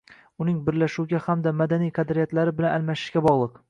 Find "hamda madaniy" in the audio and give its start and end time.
1.27-1.95